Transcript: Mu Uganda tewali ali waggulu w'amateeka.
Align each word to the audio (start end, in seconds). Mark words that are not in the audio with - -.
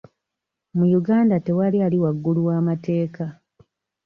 Mu 0.77 0.85
Uganda 0.99 1.35
tewali 1.45 1.77
ali 1.85 1.97
waggulu 2.03 2.39
w'amateeka. 2.47 3.25